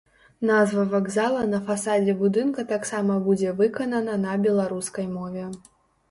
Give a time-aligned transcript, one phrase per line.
[0.49, 5.45] Назва вакзала на фасадзе будынка таксама будзе выканана на беларускай мове.